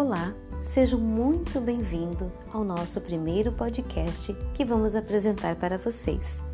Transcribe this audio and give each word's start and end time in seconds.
Olá, 0.00 0.32
seja 0.62 0.96
muito 0.96 1.60
bem-vindo 1.60 2.30
ao 2.52 2.62
nosso 2.62 3.00
primeiro 3.00 3.50
podcast 3.50 4.32
que 4.54 4.64
vamos 4.64 4.94
apresentar 4.94 5.56
para 5.56 5.76
vocês. 5.76 6.44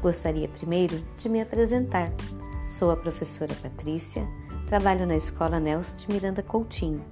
Gostaria 0.00 0.48
primeiro 0.48 0.98
de 1.18 1.28
me 1.28 1.38
apresentar. 1.38 2.10
Sou 2.66 2.90
a 2.90 2.96
professora 2.96 3.54
Patrícia, 3.56 4.26
trabalho 4.68 5.06
na 5.06 5.16
Escola 5.16 5.60
Nelson 5.60 5.98
de 5.98 6.10
Miranda 6.10 6.42
Coutinho 6.42 7.04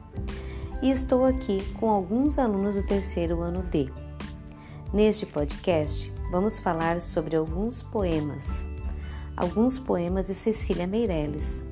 e 0.80 0.90
estou 0.90 1.26
aqui 1.26 1.62
com 1.74 1.90
alguns 1.90 2.38
alunos 2.38 2.74
do 2.74 2.82
terceiro 2.82 3.42
ano 3.42 3.62
D. 3.62 3.90
Neste 4.94 5.26
podcast, 5.26 6.10
vamos 6.30 6.58
falar 6.58 7.02
sobre 7.02 7.36
alguns 7.36 7.82
poemas, 7.82 8.64
alguns 9.36 9.78
poemas 9.78 10.24
de 10.24 10.32
Cecília 10.32 10.86
Meirelles. 10.86 11.62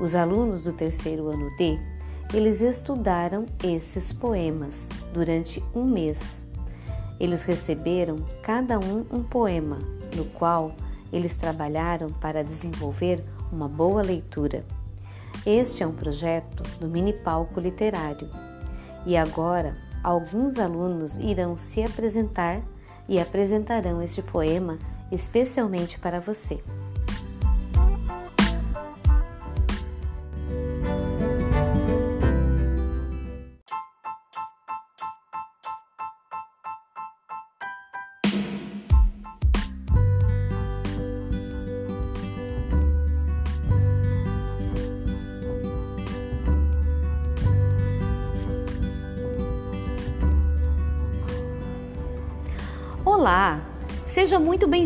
Os 0.00 0.14
alunos 0.14 0.62
do 0.62 0.72
terceiro 0.72 1.28
ano 1.28 1.50
D, 1.56 1.76
eles 2.32 2.62
estudaram 2.62 3.44
esses 3.62 4.10
poemas 4.12 4.88
durante 5.12 5.62
um 5.74 5.84
mês. 5.84 6.46
Eles 7.20 7.44
receberam 7.44 8.16
cada 8.42 8.78
um 8.78 9.04
um 9.10 9.22
poema, 9.22 9.78
no 10.16 10.24
qual 10.24 10.74
eles 11.12 11.36
trabalharam 11.36 12.08
para 12.10 12.42
desenvolver 12.42 13.22
uma 13.52 13.68
boa 13.68 14.02
leitura. 14.02 14.64
Este 15.44 15.82
é 15.82 15.86
um 15.86 15.92
projeto 15.92 16.62
do 16.80 16.88
Mini 16.88 17.12
Palco 17.12 17.60
Literário. 17.60 18.30
E 19.04 19.14
agora, 19.14 19.76
alguns 20.02 20.58
alunos 20.58 21.18
irão 21.18 21.56
se 21.56 21.82
apresentar 21.82 22.62
e 23.08 23.20
apresentarão 23.20 24.00
este 24.00 24.22
poema 24.22 24.78
especialmente 25.10 25.98
para 25.98 26.18
você. 26.18 26.62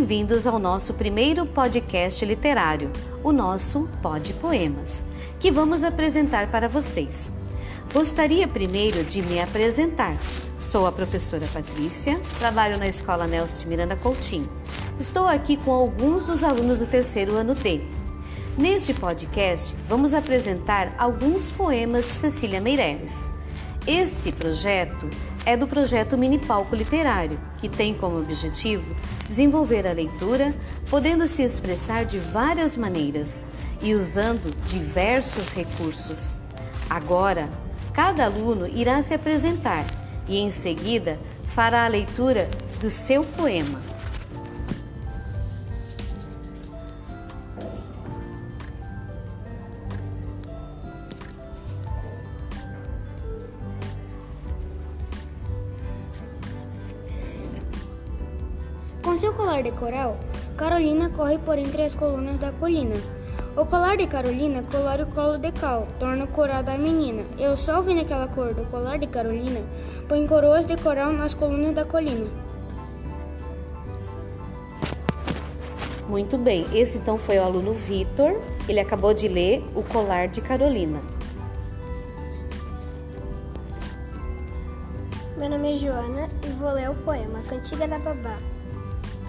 Bem-vindos 0.06 0.46
ao 0.46 0.56
nosso 0.56 0.94
primeiro 0.94 1.44
podcast 1.44 2.24
literário, 2.24 2.92
o 3.24 3.32
nosso 3.32 3.88
Pod 4.00 4.32
Poemas, 4.34 5.04
que 5.40 5.50
vamos 5.50 5.82
apresentar 5.82 6.48
para 6.48 6.68
vocês. 6.68 7.32
Gostaria 7.92 8.46
primeiro 8.46 9.02
de 9.02 9.20
me 9.22 9.40
apresentar. 9.40 10.16
Sou 10.60 10.86
a 10.86 10.92
professora 10.92 11.44
Patrícia, 11.52 12.20
trabalho 12.38 12.78
na 12.78 12.86
Escola 12.86 13.26
Nelson 13.26 13.66
Miranda 13.66 13.96
Coutinho. 13.96 14.48
Estou 15.00 15.26
aqui 15.26 15.56
com 15.56 15.72
alguns 15.72 16.24
dos 16.24 16.44
alunos 16.44 16.78
do 16.78 16.86
terceiro 16.86 17.34
ano 17.34 17.56
D. 17.56 17.80
Neste 18.56 18.94
podcast, 18.94 19.74
vamos 19.88 20.14
apresentar 20.14 20.94
alguns 20.98 21.50
poemas 21.50 22.04
de 22.04 22.12
Cecília 22.12 22.60
Meirelles. 22.60 23.35
Este 23.86 24.32
projeto 24.32 25.08
é 25.44 25.56
do 25.56 25.68
projeto 25.68 26.18
Mini 26.18 26.40
Palco 26.40 26.74
Literário, 26.74 27.38
que 27.60 27.68
tem 27.68 27.94
como 27.94 28.18
objetivo 28.18 28.96
desenvolver 29.28 29.86
a 29.86 29.92
leitura, 29.92 30.52
podendo 30.90 31.28
se 31.28 31.44
expressar 31.44 32.04
de 32.04 32.18
várias 32.18 32.76
maneiras 32.76 33.46
e 33.80 33.94
usando 33.94 34.52
diversos 34.64 35.50
recursos. 35.50 36.40
Agora, 36.90 37.48
cada 37.92 38.24
aluno 38.24 38.66
irá 38.66 39.00
se 39.02 39.14
apresentar 39.14 39.86
e, 40.26 40.36
em 40.36 40.50
seguida, 40.50 41.16
fará 41.54 41.84
a 41.84 41.88
leitura 41.88 42.50
do 42.80 42.90
seu 42.90 43.22
poema. 43.22 43.80
Seu 59.26 59.34
colar 59.34 59.60
de 59.60 59.72
coral, 59.72 60.16
Carolina 60.56 61.10
corre 61.10 61.36
por 61.36 61.58
entre 61.58 61.82
as 61.82 61.92
colunas 61.96 62.38
da 62.38 62.52
colina. 62.52 62.94
O 63.56 63.66
colar 63.66 63.96
de 63.96 64.06
Carolina 64.06 64.62
colore 64.70 65.02
o 65.02 65.06
colo 65.06 65.36
de 65.36 65.50
cal, 65.50 65.88
torna 65.98 66.26
o 66.26 66.28
coral 66.28 66.62
da 66.62 66.78
menina. 66.78 67.24
E 67.36 67.44
o 67.48 67.56
sol 67.56 67.82
vem 67.82 67.96
naquela 67.96 68.28
cor 68.28 68.54
do 68.54 68.64
colar 68.70 69.00
de 69.00 69.08
Carolina, 69.08 69.60
põe 70.08 70.24
coroas 70.28 70.64
de 70.64 70.76
coral 70.76 71.12
nas 71.12 71.34
colunas 71.34 71.74
da 71.74 71.84
colina. 71.84 72.30
Muito 76.08 76.38
bem, 76.38 76.64
esse 76.72 76.96
então 76.96 77.18
foi 77.18 77.38
o 77.38 77.42
aluno 77.42 77.72
Vitor. 77.72 78.40
Ele 78.68 78.78
acabou 78.78 79.12
de 79.12 79.26
ler 79.26 79.64
O 79.74 79.82
Colar 79.82 80.28
de 80.28 80.40
Carolina. 80.40 81.00
Meu 85.36 85.48
nome 85.48 85.72
é 85.72 85.76
Joana 85.76 86.28
e 86.44 86.48
vou 86.50 86.72
ler 86.72 86.88
o 86.90 86.94
poema 86.94 87.40
Cantiga 87.48 87.88
da 87.88 87.98
Babá. 87.98 88.36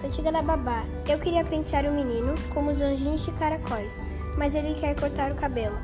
Cantiga 0.08 0.32
da 0.32 0.40
Babá. 0.40 0.84
Eu 1.06 1.18
queria 1.18 1.44
pentear 1.44 1.84
o 1.84 1.92
menino 1.92 2.32
como 2.54 2.70
os 2.70 2.80
anjinhos 2.80 3.26
de 3.26 3.30
caracóis, 3.32 4.00
mas 4.38 4.54
ele 4.54 4.72
quer 4.72 4.98
cortar 4.98 5.30
o 5.30 5.34
cabelo, 5.34 5.76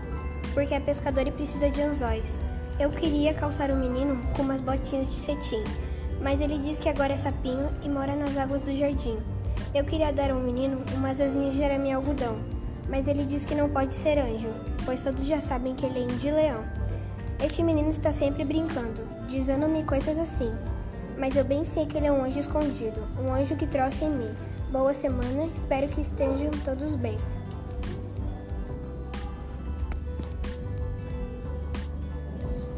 porque 0.55 0.73
é 0.73 0.81
pescador 0.81 1.27
e 1.27 1.31
precisa 1.31 1.69
de 1.69 1.83
anzóis. 1.83 2.41
Eu 2.81 2.89
queria 2.89 3.35
calçar 3.35 3.71
o 3.71 3.77
menino 3.77 4.19
com 4.35 4.41
umas 4.41 4.63
botinhas 4.63 5.09
de 5.09 5.17
cetim, 5.17 5.63
mas 6.23 6.41
ele 6.41 6.57
diz 6.57 6.79
que 6.79 6.89
agora 6.89 7.13
é 7.13 7.19
sapinho 7.19 7.69
e 7.83 7.89
mora 7.91 8.17
nas 8.17 8.35
águas 8.39 8.63
do 8.63 8.75
jardim. 8.75 9.19
Eu 9.75 9.85
queria 9.85 10.11
dar 10.11 10.31
ao 10.31 10.41
menino 10.41 10.83
umas 10.95 11.21
asinhas 11.21 11.55
de 11.55 11.63
arame 11.63 11.93
algodão, 11.93 12.39
mas 12.89 13.07
ele 13.07 13.27
diz 13.27 13.45
que 13.45 13.55
não 13.55 13.69
pode 13.69 13.93
ser 13.93 14.19
anjo, 14.19 14.49
pois 14.87 15.05
todos 15.05 15.27
já 15.27 15.39
sabem 15.39 15.75
que 15.75 15.85
ele 15.85 15.99
é 15.99 16.03
índio 16.03 16.31
e 16.31 16.33
leão. 16.33 16.65
Este 17.45 17.63
menino 17.63 17.91
está 17.91 18.11
sempre 18.11 18.43
brincando, 18.43 19.03
dizendo-me 19.29 19.85
coisas 19.85 20.19
assim. 20.19 20.51
Mas 21.19 21.37
eu 21.37 21.45
bem 21.45 21.65
sei 21.65 21.87
que 21.87 21.97
ele 21.97 22.07
é 22.07 22.13
um 22.13 22.25
anjo 22.25 22.41
escondido, 22.41 23.07
um 23.19 23.33
anjo 23.33 23.57
que 23.57 23.67
trouxe 23.67 24.05
em 24.05 24.11
mim. 24.11 24.35
Boa 24.71 24.93
semana, 24.93 25.45
espero 25.55 25.89
que 25.89 26.01
estejam 26.01 26.51
todos 26.65 26.97
bem. 26.97 27.17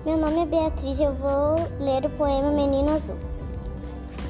Meu 0.04 0.16
nome 0.16 0.42
é 0.42 0.46
Beatriz 0.46 0.98
e 0.98 1.02
eu 1.02 1.14
vou 1.14 1.56
ler 1.80 2.04
o 2.04 2.10
poema 2.10 2.52
Menino 2.52 2.90
Azul. 2.90 3.16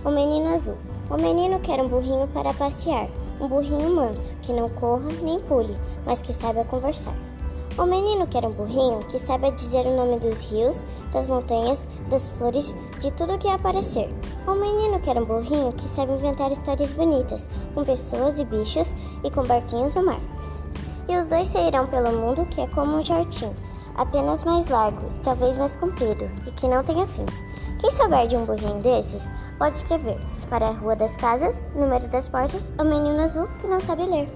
O 0.04 0.10
Menino 0.10 0.54
Azul. 0.54 0.76
O 1.08 1.16
menino 1.16 1.60
quer 1.60 1.80
um 1.80 1.86
burrinho 1.86 2.26
para 2.28 2.52
passear, 2.52 3.08
um 3.40 3.46
burrinho 3.46 3.94
manso, 3.94 4.32
que 4.42 4.52
não 4.52 4.68
corra 4.68 5.08
nem 5.22 5.38
pule, 5.38 5.76
mas 6.04 6.20
que 6.20 6.32
saiba 6.32 6.64
conversar. 6.64 7.14
O 7.78 7.84
menino 7.84 8.26
quer 8.26 8.42
um 8.42 8.52
burrinho 8.52 9.00
que 9.00 9.18
saiba 9.18 9.52
dizer 9.52 9.86
o 9.86 9.94
nome 9.94 10.18
dos 10.18 10.40
rios, 10.50 10.82
das 11.12 11.26
montanhas, 11.26 11.86
das 12.08 12.28
flores, 12.28 12.74
de 13.00 13.10
tudo 13.12 13.36
que 13.36 13.48
aparecer. 13.48 14.08
O 14.46 14.52
menino 14.52 14.98
quer 14.98 15.20
um 15.20 15.26
burrinho 15.26 15.70
que 15.74 15.86
saiba 15.86 16.14
inventar 16.14 16.50
histórias 16.50 16.92
bonitas, 16.92 17.50
com 17.74 17.84
pessoas 17.84 18.38
e 18.38 18.46
bichos 18.46 18.96
e 19.22 19.30
com 19.30 19.42
barquinhos 19.42 19.94
no 19.94 20.06
mar. 20.06 20.20
E 21.06 21.18
os 21.18 21.28
dois 21.28 21.48
sairão 21.48 21.86
pelo 21.86 22.12
mundo 22.12 22.46
que 22.46 22.62
é 22.62 22.66
como 22.68 22.96
um 22.96 23.04
jardim, 23.04 23.54
apenas 23.94 24.42
mais 24.42 24.68
largo, 24.68 25.10
talvez 25.22 25.58
mais 25.58 25.76
comprido, 25.76 26.30
e 26.46 26.52
que 26.52 26.66
não 26.66 26.82
tenha 26.82 27.06
fim. 27.06 27.26
Quem 27.78 27.90
souber 27.90 28.26
de 28.26 28.36
um 28.36 28.46
burrinho 28.46 28.80
desses, 28.80 29.28
pode 29.58 29.76
escrever 29.76 30.18
para 30.48 30.68
a 30.68 30.72
Rua 30.72 30.96
das 30.96 31.14
Casas, 31.16 31.68
número 31.74 32.08
das 32.08 32.26
portas, 32.26 32.72
o 32.80 32.84
menino 32.84 33.20
azul 33.20 33.46
que 33.60 33.66
não 33.66 33.82
sabe 33.82 34.06
ler. 34.06 34.26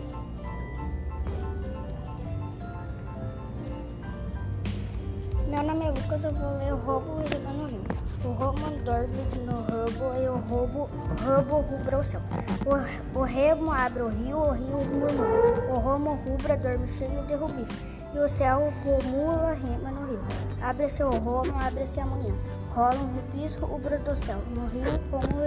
O, 12.70 13.18
o 13.18 13.22
remo 13.24 13.72
abre 13.72 14.00
o 14.00 14.08
rio, 14.08 14.38
o 14.38 14.52
rio 14.52 14.76
murmura. 14.76 15.74
O 15.74 15.78
ramo 15.80 16.14
rubra 16.24 16.56
dorme 16.56 16.86
cheio 16.86 17.20
de 17.26 17.34
rubis. 17.34 17.68
E 18.14 18.18
o 18.18 18.28
céu 18.28 18.72
romula 18.84 19.54
rema 19.54 19.90
no 19.90 20.06
rio. 20.06 20.22
Abre-se 20.62 21.02
o 21.02 21.10
romo, 21.10 21.52
abre-se 21.58 21.98
amanhã. 21.98 22.32
Rola 22.72 22.94
um 22.94 23.16
rubis, 23.16 23.56
rubra 23.56 23.98
do 23.98 24.14
céu. 24.14 24.38
No 24.54 24.68
rio, 24.68 25.00
como 25.10 25.44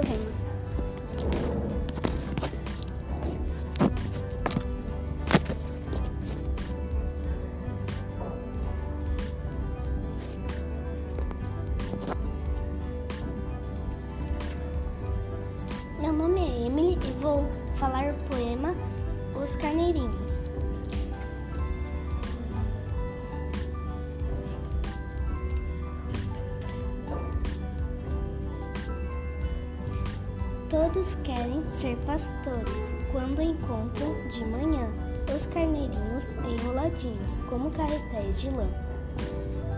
Todos 31.04 31.18
querem 31.26 31.68
ser 31.68 31.98
pastores 32.06 32.96
quando 33.12 33.42
encontram 33.42 34.16
de 34.30 34.46
manhã 34.46 34.90
os 35.36 35.46
carneirinhos 35.48 36.32
enroladinhos 36.32 37.40
como 37.50 37.70
carretéis 37.72 38.40
de 38.40 38.50
lã. 38.50 38.66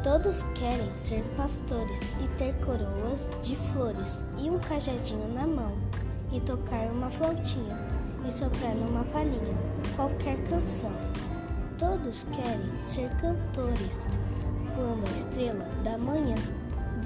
Todos 0.03 0.43
querem 0.53 0.93
ser 0.93 1.23
pastores 1.35 1.99
e 2.23 2.27
ter 2.37 2.53
coroas 2.63 3.27
de 3.41 3.55
flores 3.55 4.23
e 4.37 4.51
um 4.51 4.59
cajadinho 4.59 5.27
na 5.33 5.47
mão 5.47 5.75
e 6.31 6.39
tocar 6.41 6.91
uma 6.91 7.09
flautinha 7.09 7.75
e 8.23 8.31
soprar 8.31 8.75
numa 8.75 9.03
palhinha 9.05 9.57
qualquer 9.95 10.37
canção. 10.43 10.91
Todos 11.79 12.23
querem 12.35 12.77
ser 12.77 13.09
cantores 13.17 14.05
quando 14.75 15.07
a 15.07 15.15
estrela 15.15 15.65
da 15.83 15.97
manhã 15.97 16.35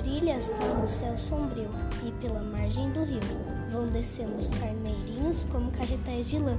brilha 0.04 0.42
só 0.42 0.74
no 0.74 0.86
céu 0.90 1.18
sombrio 1.18 1.72
e 2.06 2.12
pela 2.22 2.42
margem 2.42 2.92
do 2.92 3.06
rio 3.06 3.59
vão 3.80 3.88
descendo 3.88 4.36
os 4.36 4.50
carneirinhos 4.50 5.46
como 5.46 5.72
carretéis 5.72 6.30
de 6.30 6.40
lã. 6.40 6.58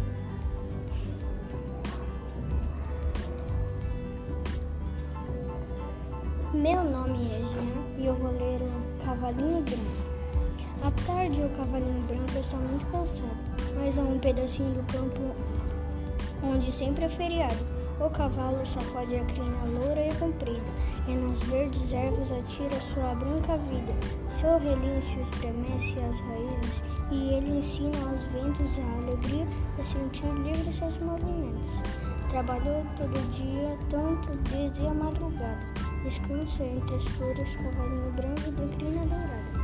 Meu 6.54 6.82
nome 6.82 7.30
é 7.30 7.44
Jean 7.44 7.98
e 7.98 8.06
eu 8.06 8.14
vou 8.14 8.32
ler 8.32 8.62
o 8.62 9.04
Cavalinho 9.04 9.62
Branco. 9.62 10.10
À 10.82 10.90
tarde, 11.04 11.42
o 11.42 11.48
cavalinho 11.50 12.00
branco 12.06 12.38
está 12.38 12.56
muito 12.56 12.86
cansado, 12.86 13.36
mas 13.76 13.98
há 13.98 14.02
um 14.02 14.18
pedacinho 14.18 14.72
do 14.72 14.82
campo 14.90 15.36
onde 16.42 16.72
sempre 16.72 17.04
é 17.04 17.08
feriado. 17.10 17.79
O 18.00 18.08
cavalo 18.08 18.64
sacode 18.64 19.14
a 19.14 19.24
crina 19.26 19.62
loura 19.66 20.06
e 20.06 20.14
comprida, 20.14 20.64
e 21.06 21.14
nas 21.14 21.38
verdes 21.40 21.92
ervas 21.92 22.32
atira 22.32 22.80
sua 22.80 23.14
branca 23.14 23.58
vida. 23.58 23.92
Seu 24.34 24.58
relincho 24.58 25.20
estremece 25.20 25.98
as 25.98 26.18
raízes, 26.20 26.82
e 27.10 27.34
ele 27.34 27.58
ensina 27.58 27.98
aos 28.08 28.22
ventos 28.32 28.78
a 28.78 28.96
alegria 29.02 29.46
de 29.76 29.84
sentir 29.84 30.32
livre 30.32 30.72
seus 30.72 30.96
movimentos. 30.98 31.68
Trabalhou 32.30 32.82
todo 32.96 33.30
dia, 33.32 33.76
tanto 33.90 34.34
desde 34.48 34.86
a 34.86 34.94
madrugada. 34.94 35.60
Descansa 36.02 36.64
entre 36.64 36.94
as 36.94 37.04
flores, 37.04 37.56
cavalinho 37.56 38.12
branco 38.12 38.50
de 38.50 38.76
crina 38.76 39.04
dourada. 39.04 39.60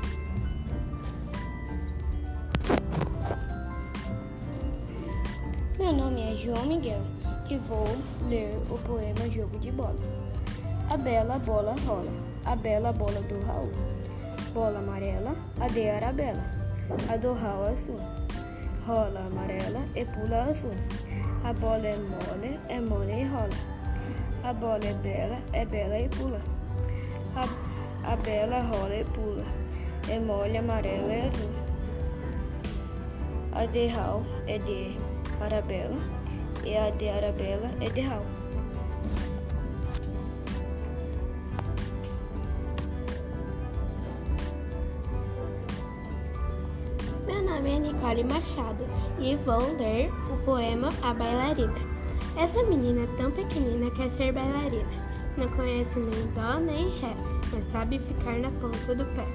Meu 5.78 5.92
nome 5.94 6.20
é 6.20 6.36
João 6.36 6.66
Miguel 6.66 7.15
e 7.48 7.58
vou 7.58 7.86
ler 8.28 8.56
o 8.68 8.78
poema 8.78 9.30
Jogo 9.30 9.58
de 9.58 9.70
Bola. 9.70 9.98
A 10.90 10.96
bela 10.96 11.38
bola 11.38 11.76
rola, 11.86 12.10
a 12.44 12.56
bela 12.56 12.92
bola 12.92 13.20
do 13.22 13.40
Raul. 13.44 13.70
Bola 14.52 14.80
amarela, 14.80 15.36
a 15.60 15.68
de 15.68 15.88
Arabella, 15.88 16.44
a 17.08 17.16
do 17.16 17.34
Raul 17.34 17.68
azul. 17.68 18.00
Rola 18.84 19.20
amarela 19.26 19.80
e 19.94 20.04
pula 20.04 20.44
azul. 20.50 20.72
A 21.44 21.52
bola 21.52 21.86
é 21.86 21.96
mole, 21.96 22.60
é 22.68 22.80
mole 22.80 23.20
e 23.20 23.24
rola. 23.24 23.48
A 24.42 24.52
bola 24.52 24.84
é 24.84 24.94
bela, 24.94 25.38
é 25.52 25.64
bela 25.64 25.98
e 25.98 26.08
pula. 26.08 26.40
A, 27.36 28.12
a 28.12 28.16
bela 28.16 28.60
rola 28.62 28.96
e 28.96 29.04
pula. 29.04 29.44
É 30.08 30.18
mole, 30.18 30.58
amarela 30.58 31.12
e 31.12 31.28
azul. 31.28 31.50
A 33.52 33.66
de 33.66 33.86
Raul 33.86 34.24
é 34.46 34.58
de 34.58 34.96
Arabella 35.40 36.15
e 36.66 36.76
a 36.76 36.90
de 36.90 37.08
Arabella 37.08 37.70
é 37.80 37.88
de 37.88 38.00
Raul. 38.00 38.26
Meu 47.24 47.42
nome 47.42 47.70
é 47.70 47.78
Nicole 47.78 48.24
Machado 48.24 48.84
e 49.20 49.36
vou 49.36 49.76
ler 49.76 50.10
o 50.32 50.36
poema 50.44 50.88
A 51.02 51.14
Bailarina. 51.14 51.78
Essa 52.36 52.62
menina 52.64 53.06
tão 53.16 53.30
pequenina 53.30 53.90
quer 53.92 54.10
ser 54.10 54.32
bailarina. 54.32 55.06
Não 55.36 55.48
conhece 55.50 55.98
nem 56.00 56.26
dó 56.34 56.58
nem 56.58 56.88
ré, 56.98 57.14
mas 57.52 57.64
sabe 57.66 58.00
ficar 58.00 58.38
na 58.38 58.50
ponta 58.50 58.94
do 58.94 59.04
pé. 59.14 59.26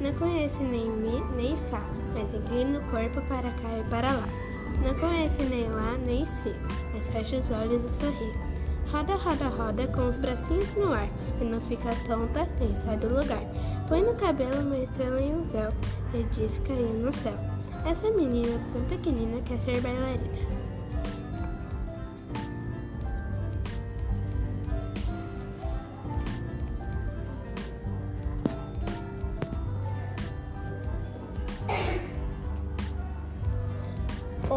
Não 0.00 0.12
conhece 0.14 0.62
nem 0.62 0.90
mi 0.90 1.20
nem 1.36 1.56
fá, 1.70 1.84
mas 2.14 2.32
inclina 2.32 2.78
o 2.78 2.90
corpo 2.90 3.20
para 3.28 3.50
cá 3.50 3.78
e 3.78 3.88
para 3.90 4.12
lá. 4.12 4.39
Não 4.82 4.94
conhece 4.94 5.42
nem 5.44 5.68
lá 5.68 5.96
nem 6.06 6.24
si, 6.24 6.54
mas 6.94 7.06
fecha 7.08 7.36
os 7.36 7.50
olhos 7.50 7.84
e 7.84 7.90
sorri. 7.90 8.32
Roda, 8.90 9.14
roda, 9.14 9.48
roda 9.48 9.86
com 9.88 10.08
os 10.08 10.16
bracinhos 10.16 10.74
no 10.74 10.92
ar 10.92 11.08
e 11.40 11.44
não 11.44 11.60
fica 11.60 11.94
tonta 12.06 12.48
nem 12.58 12.74
sai 12.74 12.96
do 12.96 13.08
lugar. 13.08 13.42
Põe 13.88 14.02
no 14.02 14.14
cabelo 14.14 14.60
uma 14.60 14.78
estrela 14.78 15.20
em 15.20 15.34
um 15.34 15.44
véu 15.48 15.72
e 16.14 16.22
diz 16.32 16.58
caiu 16.66 16.94
no 16.94 17.12
céu. 17.12 17.34
Essa 17.84 18.10
menina 18.10 18.60
tão 18.72 18.82
pequenina 18.86 19.40
quer 19.42 19.58
ser 19.58 19.80
bailarina. 19.80 20.49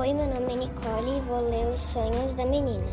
Oi, 0.03 0.13
meu 0.13 0.27
nome 0.27 0.51
é 0.51 0.55
Nicole 0.57 1.17
e 1.17 1.21
vou 1.21 1.49
ler 1.49 1.65
os 1.67 1.79
sonhos 1.79 2.33
da 2.33 2.45
menina. 2.45 2.85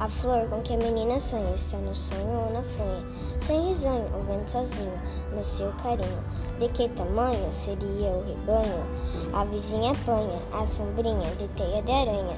A 0.00 0.08
flor 0.08 0.48
com 0.48 0.60
que 0.60 0.74
a 0.74 0.76
menina 0.76 1.20
sonha 1.20 1.54
está 1.54 1.76
no 1.76 1.94
sonho 1.94 2.46
ou 2.46 2.52
na 2.52 2.62
folha. 2.62 3.04
Sem 3.46 3.68
risonho, 3.68 4.06
o 4.16 4.20
vento 4.24 4.50
sozinho, 4.50 5.00
no 5.32 5.44
seu 5.44 5.70
carinho. 5.74 6.18
De 6.58 6.68
que 6.70 6.88
tamanho 6.88 7.52
seria 7.52 8.10
o 8.10 8.24
rebanho? 8.26 8.84
A 9.32 9.44
vizinha 9.44 9.92
apanha 9.92 10.40
a 10.52 10.66
sombrinha 10.66 11.30
de 11.36 11.46
teia 11.54 11.80
de 11.80 11.92
aranha. 11.92 12.36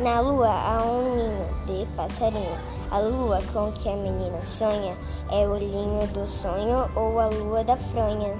Na 0.00 0.20
lua 0.20 0.48
há 0.48 0.82
um 0.82 1.14
ninho 1.14 1.46
de 1.66 1.86
passarinho. 1.96 2.58
A 2.90 3.00
lua 3.00 3.42
com 3.52 3.70
que 3.72 3.86
a 3.86 3.96
menina 3.96 4.42
sonha 4.46 4.96
é 5.30 5.46
o 5.46 5.58
linho 5.58 6.06
do 6.14 6.26
sonho 6.26 6.88
ou 6.96 7.20
a 7.20 7.26
lua 7.26 7.62
da 7.64 7.76
fronha. 7.76 8.34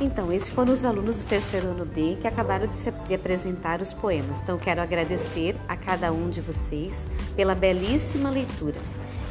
Então, 0.00 0.32
esses 0.32 0.48
foram 0.48 0.72
os 0.72 0.84
alunos 0.84 1.16
do 1.16 1.26
terceiro 1.26 1.68
ano 1.68 1.84
D 1.84 2.16
que 2.20 2.28
acabaram 2.28 2.68
de, 2.68 2.76
se, 2.76 2.90
de 2.90 3.14
apresentar 3.14 3.80
os 3.80 3.92
poemas. 3.92 4.40
Então, 4.40 4.56
quero 4.56 4.80
agradecer 4.80 5.56
a 5.66 5.76
cada 5.76 6.12
um 6.12 6.30
de 6.30 6.40
vocês 6.40 7.10
pela 7.34 7.54
belíssima 7.54 8.30
leitura. 8.30 8.80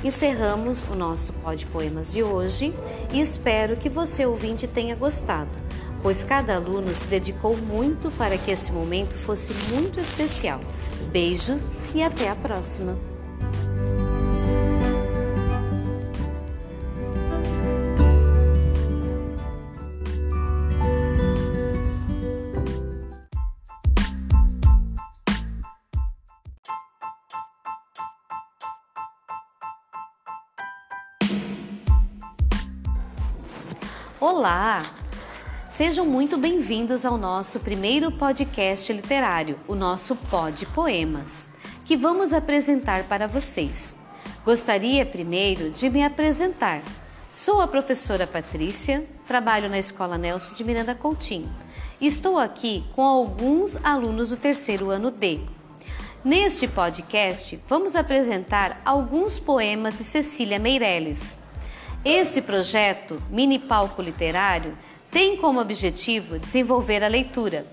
Encerramos 0.03 0.83
o 0.91 0.95
nosso 0.95 1.33
Pod 1.33 1.65
Poemas 1.67 2.11
de 2.11 2.21
hoje 2.21 2.73
e 3.11 3.21
espero 3.21 3.77
que 3.77 3.89
você, 3.89 4.25
ouvinte, 4.25 4.67
tenha 4.67 4.95
gostado, 4.95 5.49
pois 6.03 6.23
cada 6.23 6.55
aluno 6.55 6.93
se 6.93 7.07
dedicou 7.07 7.57
muito 7.57 8.11
para 8.11 8.37
que 8.37 8.51
esse 8.51 8.71
momento 8.71 9.13
fosse 9.15 9.53
muito 9.73 9.99
especial. 9.99 10.59
Beijos 11.11 11.71
e 11.95 12.03
até 12.03 12.29
a 12.29 12.35
próxima! 12.35 13.16
Olá! 34.19 34.81
Sejam 35.69 36.05
muito 36.05 36.37
bem-vindos 36.37 37.05
ao 37.05 37.17
nosso 37.17 37.59
primeiro 37.59 38.11
podcast 38.11 38.91
literário, 38.91 39.59
o 39.67 39.75
nosso 39.75 40.15
Pod 40.15 40.65
Poemas, 40.67 41.49
que 41.85 41.95
vamos 41.95 42.33
apresentar 42.33 43.03
para 43.03 43.27
vocês. 43.27 43.95
Gostaria 44.43 45.05
primeiro 45.05 45.69
de 45.69 45.89
me 45.89 46.03
apresentar. 46.03 46.81
Sou 47.29 47.61
a 47.61 47.67
professora 47.67 48.25
Patrícia, 48.25 49.07
trabalho 49.27 49.69
na 49.69 49.77
Escola 49.77 50.17
Nelson 50.17 50.55
de 50.55 50.63
Miranda 50.63 50.95
Coutinho 50.95 51.67
estou 52.05 52.37
aqui 52.37 52.83
com 52.95 53.01
alguns 53.01 53.75
alunos 53.83 54.29
do 54.29 54.37
terceiro 54.37 54.89
ano 54.89 55.09
D. 55.09 55.39
Neste 56.23 56.67
podcast, 56.67 57.59
vamos 57.67 57.95
apresentar 57.95 58.81
alguns 58.85 59.39
poemas 59.39 59.97
de 59.97 60.03
Cecília 60.03 60.59
Meirelles. 60.59 61.39
Este 62.05 62.41
projeto, 62.41 63.21
Mini 63.29 63.59
Palco 63.59 64.01
Literário, 64.01 64.77
tem 65.09 65.37
como 65.37 65.59
objetivo 65.59 66.37
desenvolver 66.39 67.03
a 67.03 67.07
leitura, 67.07 67.65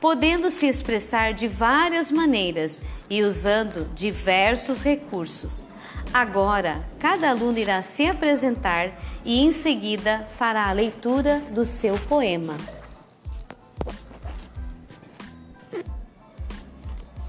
podendo 0.00 0.50
se 0.50 0.66
expressar 0.66 1.32
de 1.32 1.48
várias 1.48 2.10
maneiras 2.10 2.80
e 3.08 3.22
usando 3.22 3.88
diversos 3.94 4.82
recursos. 4.82 5.64
Agora, 6.12 6.84
cada 6.98 7.30
aluno 7.30 7.58
irá 7.58 7.82
se 7.82 8.06
apresentar 8.06 8.92
e 9.24 9.40
em 9.40 9.52
seguida 9.52 10.26
fará 10.36 10.68
a 10.68 10.72
leitura 10.72 11.40
do 11.50 11.64
seu 11.64 11.98
poema. 11.98 12.56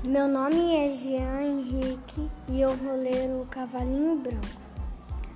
Meu 0.04 0.28
nome 0.28 0.76
é 0.76 0.90
Jean 0.90 1.42
Henrique 1.42 2.30
e 2.50 2.62
eu 2.62 2.76
vou 2.76 2.96
ler 2.96 3.30
o 3.30 3.46
Cavalinho 3.52 4.16
Branco. 4.16 4.59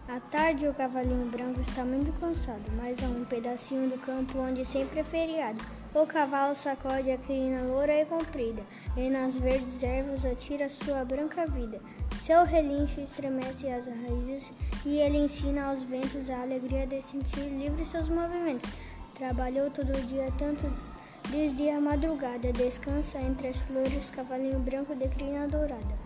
À 0.05 0.19
tarde, 0.19 0.67
o 0.67 0.74
cavalinho 0.74 1.31
branco 1.31 1.62
está 1.62 1.86
muito 1.86 2.12
cansado, 2.19 2.62
mas 2.75 3.01
há 3.01 3.07
um 3.07 3.24
pedacinho 3.24 3.89
do 3.89 3.98
campo 4.00 4.38
onde 4.38 4.65
sempre 4.65 5.00
é 5.00 5.03
feriado. 5.03 5.63
O 5.95 6.05
cavalo 6.05 6.53
sacode 6.55 7.10
a 7.10 7.17
crina 7.17 7.62
loura 7.62 8.01
e 8.01 8.05
comprida, 8.05 8.62
e 8.98 9.10
nas 9.10 9.38
verdes 9.38 9.81
ervas 9.81 10.25
atira 10.25 10.67
sua 10.67 11.05
branca 11.05 11.45
vida. 11.45 11.79
Seu 12.17 12.43
relincho 12.43 13.00
estremece 13.00 13.69
as 13.69 13.86
raízes, 13.88 14.51
e 14.86 15.00
ele 15.00 15.19
ensina 15.19 15.67
aos 15.67 15.83
ventos 15.83 16.29
a 16.29 16.41
alegria 16.41 16.86
de 16.86 17.01
sentir 17.01 17.48
livre 17.48 17.86
seus 17.86 18.10
movimentos. 18.10 18.69
Trabalhou 19.15 19.72
todo 19.72 19.89
o 19.89 20.01
dia, 20.07 20.27
tanto 20.38 20.69
desde 21.29 21.69
a 21.69 21.79
madrugada, 21.79 22.51
descansa 22.51 23.19
entre 23.22 23.48
as 23.48 23.57
flores, 23.57 24.10
cavalinho 24.10 24.60
branco 24.60 24.93
de 24.93 25.07
crina 25.07 25.48
dourada. 25.48 26.02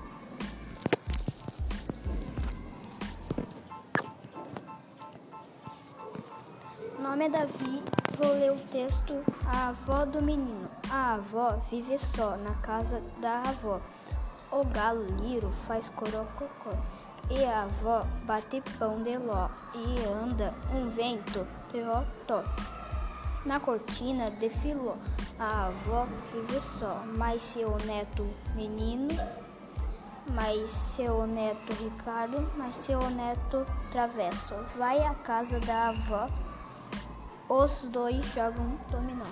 Nome 7.17 7.25
é 7.25 7.29
Davi, 7.29 7.83
vou 8.15 8.31
ler 8.33 8.51
o 8.51 8.59
texto 8.67 9.19
A 9.47 9.69
Avó 9.69 10.05
do 10.05 10.21
Menino. 10.21 10.69
A 10.88 11.15
avó 11.15 11.59
vive 11.71 11.97
só 11.97 12.38
na 12.38 12.53
casa 12.62 13.01
da 13.19 13.39
avó. 13.41 13.81
O 14.51 14.63
galo 14.65 15.03
liro 15.21 15.51
faz 15.67 15.89
corococó. 15.89 16.69
E 17.31 17.43
a 17.43 17.63
avó 17.63 18.05
bate 18.25 18.62
pão 18.77 19.01
de 19.01 19.17
ló. 19.17 19.50
E 19.74 20.05
anda 20.05 20.53
um 20.71 20.89
vento 20.89 21.47
teotó. 21.71 22.43
Na 23.43 23.59
cortina 23.59 24.29
desfilou. 24.29 24.95
A 25.39 25.65
avó 25.65 26.05
vive 26.31 26.62
só, 26.77 27.01
mas 27.17 27.41
seu 27.41 27.75
neto 27.88 28.27
menino 28.53 29.07
mas 30.33 30.69
seu 30.69 31.25
neto 31.25 31.74
Ricardo, 31.81 32.51
mas 32.57 32.75
seu 32.75 33.00
neto 33.12 33.65
Travesso. 33.91 34.55
Vai 34.77 35.01
à 35.01 35.13
casa 35.15 35.57
da 35.62 35.88
avó 35.88 36.27
os 37.50 37.84
dois 37.84 38.25
jogam 38.34 38.74
dominó. 38.92 39.25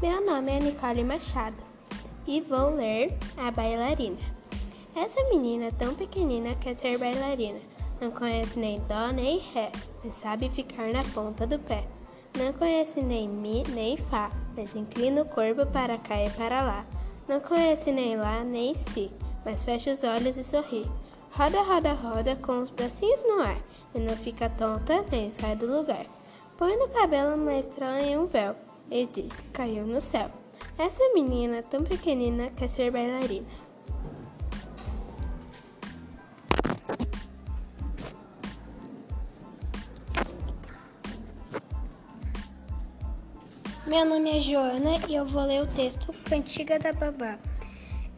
Meu 0.00 0.26
nome 0.26 0.50
é 0.50 0.58
Nicole 0.58 1.04
Machado 1.04 1.56
e 2.26 2.40
vou 2.40 2.74
ler 2.74 3.16
A 3.36 3.50
Bailarina. 3.50 4.18
Essa 4.94 5.22
menina 5.28 5.70
tão 5.78 5.94
pequenina 5.94 6.54
quer 6.56 6.74
ser 6.74 6.98
bailarina. 6.98 7.60
Não 8.00 8.10
conhece 8.10 8.58
nem 8.58 8.80
dó 8.80 9.12
nem 9.12 9.38
ré, 9.38 9.70
mas 10.04 10.16
sabe 10.16 10.50
ficar 10.50 10.92
na 10.92 11.04
ponta 11.14 11.46
do 11.46 11.58
pé. 11.60 11.84
Não 12.36 12.52
conhece 12.52 13.00
nem 13.00 13.28
mi 13.28 13.62
nem 13.68 13.96
fá, 13.96 14.30
mas 14.56 14.74
inclina 14.74 15.22
o 15.22 15.28
corpo 15.28 15.64
para 15.66 15.96
cá 15.98 16.22
e 16.22 16.28
para 16.30 16.62
lá. 16.62 16.86
Não 17.28 17.40
conhece 17.40 17.92
nem 17.92 18.16
lá 18.16 18.42
nem 18.42 18.74
si, 18.74 19.10
mas 19.44 19.64
fecha 19.64 19.92
os 19.92 20.02
olhos 20.02 20.36
e 20.36 20.42
sorri. 20.42 20.90
Roda, 21.34 21.62
roda, 21.62 21.92
roda 21.94 22.36
com 22.36 22.60
os 22.60 22.68
bracinhos 22.68 23.24
no 23.24 23.40
ar 23.40 23.56
e 23.94 23.98
não 23.98 24.14
fica 24.14 24.50
tonta 24.50 25.02
nem 25.10 25.30
sai 25.30 25.56
do 25.56 25.64
lugar. 25.66 26.04
Põe 26.58 26.76
no 26.76 26.88
cabelo 26.88 27.36
uma 27.36 27.54
estrela 27.54 28.02
em 28.02 28.18
um 28.18 28.26
véu 28.26 28.54
e 28.90 29.06
diz: 29.06 29.32
caiu 29.50 29.86
no 29.86 29.98
céu. 29.98 30.28
Essa 30.76 31.02
menina 31.14 31.62
tão 31.62 31.82
pequenina 31.84 32.50
quer 32.50 32.68
ser 32.68 32.90
bailarina. 32.90 33.46
Meu 43.86 44.04
nome 44.04 44.36
é 44.36 44.40
Joana 44.40 44.98
e 45.08 45.14
eu 45.14 45.24
vou 45.24 45.46
ler 45.46 45.62
o 45.62 45.66
texto 45.66 46.12
Cantiga 46.24 46.78
da 46.78 46.92
Babá. 46.92 47.38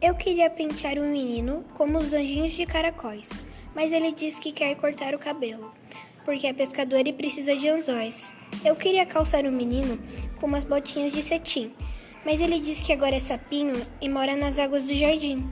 Eu 0.05 0.13
queria 0.13 0.51
pentear 0.51 0.99
um 0.99 1.11
menino 1.11 1.65
como 1.73 1.97
os 1.97 2.13
anjinhos 2.13 2.51
de 2.51 2.63
caracóis, 2.63 3.27
mas 3.73 3.91
ele 3.91 4.11
diz 4.11 4.37
que 4.37 4.51
quer 4.51 4.75
cortar 4.75 5.15
o 5.15 5.19
cabelo, 5.19 5.73
porque 6.23 6.45
é 6.45 6.53
pescador 6.53 7.07
e 7.07 7.11
precisa 7.11 7.55
de 7.55 7.67
anzóis. 7.67 8.31
Eu 8.63 8.75
queria 8.75 9.03
calçar 9.03 9.45
o 9.45 9.47
um 9.47 9.51
menino 9.51 9.97
com 10.39 10.45
umas 10.45 10.63
botinhas 10.63 11.11
de 11.11 11.23
cetim, 11.23 11.73
mas 12.23 12.39
ele 12.39 12.59
diz 12.59 12.81
que 12.81 12.93
agora 12.93 13.15
é 13.15 13.19
sapinho 13.19 13.83
e 13.99 14.07
mora 14.07 14.35
nas 14.35 14.59
águas 14.59 14.83
do 14.83 14.93
jardim. 14.93 15.43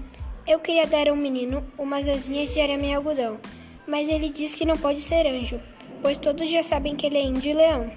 Eu 0.45 0.59
queria 0.59 0.85
dar 0.85 1.09
ao 1.09 1.15
menino 1.15 1.65
umas 1.75 2.07
asinhas 2.07 2.53
de 2.53 2.61
arame 2.61 2.89
e 2.89 2.93
algodão, 2.93 3.39
mas 3.87 4.07
ele 4.07 4.29
diz 4.29 4.53
que 4.53 4.67
não 4.67 4.77
pode 4.77 5.01
ser 5.01 5.25
anjo, 5.25 5.59
pois 5.99 6.19
todos 6.19 6.47
já 6.47 6.61
sabem 6.61 6.95
que 6.95 7.07
ele 7.07 7.17
é 7.17 7.23
índio 7.23 7.49
e 7.49 7.55
leão. 7.55 7.91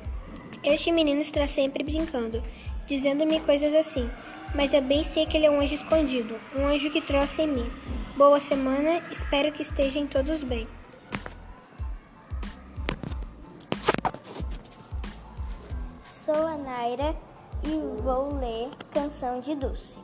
Este 0.65 0.91
menino 0.91 1.21
está 1.21 1.47
sempre 1.47 1.85
brincando, 1.85 2.43
dizendo-me 2.87 3.41
coisas 3.41 3.75
assim 3.75 4.09
mas 4.57 4.73
eu 4.73 4.81
bem 4.81 5.05
sei 5.05 5.27
que 5.27 5.37
ele 5.37 5.45
é 5.45 5.51
um 5.51 5.61
anjo 5.61 5.75
escondido, 5.75 6.41
um 6.57 6.67
anjo 6.67 6.91
que 6.91 7.03
trouxe 7.03 7.43
em 7.43 7.47
mim. 7.47 7.71
Boa 8.17 8.41
semana, 8.41 9.03
espero 9.11 9.53
que 9.53 9.61
estejam 9.61 10.07
todos 10.07 10.43
bem. 10.43 10.67
Sou 16.07 16.47
a 16.47 16.57
Naira 16.57 17.15
e 17.63 18.03
vou 18.03 18.35
ler 18.35 18.71
Canção 18.91 19.41
de 19.41 19.55
Dulce. 19.55 19.99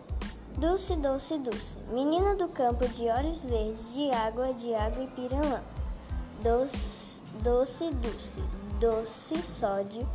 Dulce, 0.58 0.96
doce, 0.96 1.38
dulce, 1.38 1.78
menina 1.90 2.36
do 2.36 2.46
campo 2.46 2.86
de 2.88 3.08
olhos 3.08 3.42
verdes, 3.42 3.94
de 3.94 4.10
água, 4.10 4.52
de 4.52 4.74
água 4.74 5.02
e 5.02 5.06
piranã. 5.08 5.62
Doce, 6.42 7.22
doce, 7.42 7.90
doce, 7.90 8.42
doce, 8.78 9.42
sódio, 9.42 10.06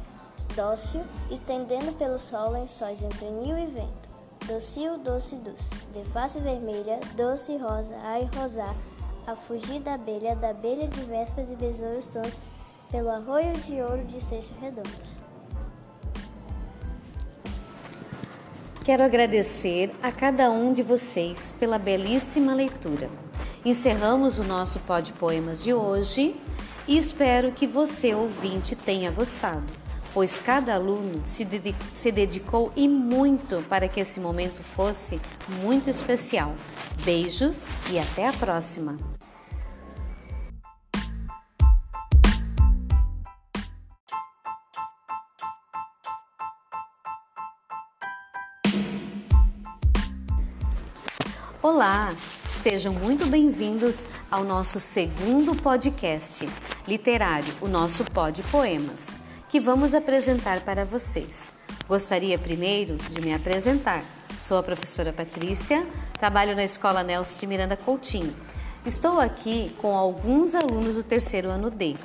dócil, 0.55 1.01
estendendo 1.31 1.91
pelo 1.93 2.19
sol 2.19 2.51
lençóis 2.51 3.01
entre 3.01 3.25
nil 3.31 3.57
e 3.57 3.65
vento. 3.65 4.06
Docio, 4.47 4.97
doce, 4.99 5.35
doce, 5.35 5.69
de 5.93 6.05
face 6.05 6.39
vermelha, 6.39 7.01
doce 7.17 7.57
rosa, 7.57 7.93
ai 8.01 8.29
rosar, 8.33 8.73
a 9.27 9.35
fugir 9.35 9.81
da 9.81 9.95
abelha, 9.95 10.37
da 10.37 10.51
abelha 10.51 10.87
de 10.87 11.01
vespas 11.01 11.51
e 11.51 11.55
besouros 11.57 12.07
tontos, 12.07 12.49
pelo 12.89 13.09
arroio 13.09 13.51
de 13.65 13.81
ouro 13.81 14.05
de 14.05 14.23
seixos 14.23 14.55
redondos. 14.61 15.17
Quero 18.85 19.03
agradecer 19.03 19.93
a 20.01 20.13
cada 20.13 20.49
um 20.49 20.71
de 20.71 20.81
vocês 20.81 21.53
pela 21.59 21.77
belíssima 21.77 22.53
leitura. 22.55 23.09
Encerramos 23.65 24.39
o 24.39 24.45
nosso 24.45 24.79
Pod 24.79 25.11
Poemas 25.11 25.61
de 25.61 25.73
hoje 25.73 26.33
e 26.87 26.97
espero 26.97 27.51
que 27.51 27.67
você, 27.67 28.15
ouvinte, 28.15 28.77
tenha 28.77 29.11
gostado 29.11 29.86
pois 30.17 30.39
cada 30.39 30.73
aluno 30.73 31.21
se, 31.27 31.47
se 31.93 32.11
dedicou 32.11 32.73
e 32.75 32.87
muito 32.87 33.63
para 33.69 33.87
que 33.87 33.99
esse 33.99 34.19
momento 34.19 34.63
fosse 34.63 35.21
muito 35.61 35.91
especial. 35.91 36.55
Beijos 37.05 37.65
e 37.91 37.99
até 37.99 38.27
a 38.27 38.33
próxima! 38.33 38.97
Olá, 51.61 52.11
sejam 52.63 52.91
muito 52.91 53.27
bem-vindos 53.27 54.07
ao 54.31 54.43
nosso 54.43 54.79
segundo 54.79 55.55
podcast 55.55 56.49
literário, 56.87 57.53
o 57.61 57.67
nosso 57.67 58.03
Pod 58.03 58.41
Poemas 58.49 59.26
que 59.49 59.59
vamos 59.59 59.95
apresentar 59.95 60.61
para 60.61 60.83
vocês. 60.83 61.51
Gostaria 61.87 62.37
primeiro 62.37 62.97
de 62.97 63.21
me 63.21 63.33
apresentar. 63.33 64.03
Sou 64.37 64.57
a 64.57 64.63
professora 64.63 65.13
Patrícia, 65.13 65.87
trabalho 66.19 66.55
na 66.55 66.65
Escola 66.65 67.01
Nelson 67.01 67.39
de 67.39 67.47
Miranda 67.47 67.77
Coutinho. 67.77 68.35
Estou 68.85 69.19
aqui 69.19 69.73
com 69.81 69.95
alguns 69.95 70.53
alunos 70.53 70.95
do 70.95 71.03
terceiro 71.03 71.49
ano 71.49 71.69
D. 71.69 71.95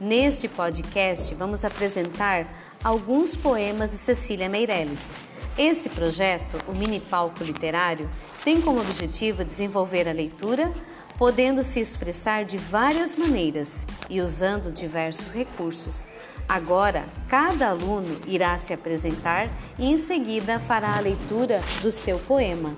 Neste 0.00 0.48
podcast, 0.48 1.34
vamos 1.34 1.64
apresentar 1.64 2.46
alguns 2.82 3.36
poemas 3.36 3.90
de 3.90 3.98
Cecília 3.98 4.48
Meirelles. 4.48 5.12
Esse 5.58 5.90
projeto, 5.90 6.56
o 6.68 6.72
Mini 6.72 7.00
Palco 7.00 7.44
Literário, 7.44 8.08
tem 8.44 8.60
como 8.62 8.80
objetivo 8.80 9.44
desenvolver 9.44 10.08
a 10.08 10.12
leitura, 10.12 10.72
podendo 11.18 11.64
se 11.64 11.80
expressar 11.80 12.44
de 12.44 12.56
várias 12.56 13.16
maneiras 13.16 13.84
e 14.08 14.20
usando 14.20 14.70
diversos 14.70 15.32
recursos. 15.32 16.06
Agora, 16.48 17.04
cada 17.28 17.70
aluno 17.70 18.20
irá 18.26 18.56
se 18.56 18.72
apresentar 18.72 19.50
e 19.78 19.90
em 19.90 19.98
seguida 19.98 20.60
fará 20.60 20.96
a 20.96 21.00
leitura 21.00 21.60
do 21.82 21.90
seu 21.90 22.18
poema. 22.20 22.72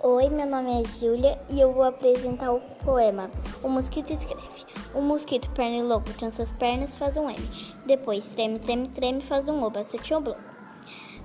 Oi, 0.00 0.28
meu 0.28 0.46
nome 0.46 0.82
é 0.82 0.86
Júlia 0.86 1.38
e 1.48 1.60
eu 1.60 1.72
vou 1.72 1.82
apresentar 1.82 2.52
o 2.52 2.60
poema 2.84 3.30
O 3.62 3.68
Mosquito 3.68 4.12
Escreve. 4.12 4.57
O 4.98 5.00
mosquito 5.00 5.48
pernilongo 5.50 6.12
trança 6.14 6.42
as 6.42 6.50
pernas, 6.50 6.96
faz 6.96 7.16
um 7.16 7.30
M. 7.30 7.38
Depois 7.86 8.24
treme, 8.34 8.58
treme, 8.58 8.88
treme, 8.88 9.20
faz 9.20 9.48
um 9.48 9.62
O, 9.62 9.70
bastante 9.70 10.12
um 10.12 10.20
bloco. 10.20 10.40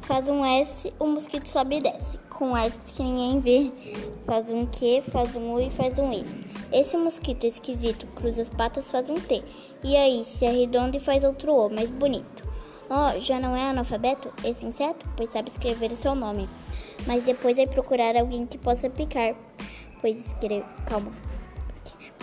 Faz 0.02 0.30
um 0.30 0.46
S, 0.46 0.94
o 1.00 1.08
mosquito 1.08 1.48
sobe 1.48 1.78
e 1.78 1.82
desce. 1.82 2.20
Com 2.30 2.54
artes 2.54 2.92
que 2.92 3.02
ninguém 3.02 3.40
vê. 3.40 3.72
Faz 4.28 4.48
um 4.52 4.68
Q, 4.68 5.02
faz 5.12 5.36
um 5.36 5.54
U 5.54 5.60
e 5.60 5.72
faz 5.72 5.98
um 5.98 6.14
E. 6.14 6.24
Esse 6.72 6.96
mosquito 6.96 7.48
esquisito 7.48 8.06
cruza 8.14 8.44
as 8.44 8.50
patas, 8.52 8.92
faz 8.92 9.10
um 9.10 9.16
T. 9.16 9.44
E 9.84 9.98
aí 9.98 10.24
se 10.24 10.46
arredonda 10.46 10.98
e 10.98 11.00
faz 11.00 11.24
outro 11.24 11.52
O, 11.52 11.68
mais 11.68 11.90
bonito. 11.90 12.48
Oh, 12.92 13.20
já 13.22 13.40
não 13.40 13.56
é 13.56 13.72
analfabeto 13.72 14.32
esse 14.48 14.64
inseto? 14.64 15.04
Pois 15.18 15.32
sabe 15.32 15.50
escrever 15.50 15.92
o 15.92 15.98
seu 15.98 16.14
nome. 16.14 16.48
Mas 17.08 17.24
depois 17.24 17.58
vai 17.58 17.66
procurar 17.66 18.16
alguém 18.18 18.46
que 18.46 18.60
possa 18.60 18.88
picar. 18.88 19.34
Pois 20.00 20.24
escrever. 20.24 20.64
Calma. 20.86 21.12